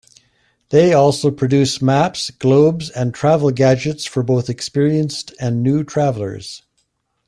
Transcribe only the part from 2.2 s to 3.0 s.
globes